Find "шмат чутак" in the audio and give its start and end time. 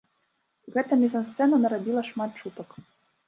2.09-2.69